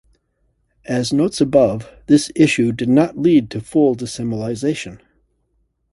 As 0.87 1.13
notes 1.13 1.39
above, 1.41 1.87
this 2.07 2.31
issue 2.35 2.71
did 2.71 2.89
not 2.89 3.19
lead 3.19 3.51
to 3.51 3.61
full 3.61 3.95
decimalization. 3.95 4.99